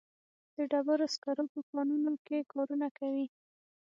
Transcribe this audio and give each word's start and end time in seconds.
د 0.55 0.57
ډبرو 0.71 1.05
سکرو 1.13 1.45
په 1.53 1.59
کانونو 1.71 2.11
کې 2.25 2.47
کارونه 2.51 2.87
کوي. 2.97 3.25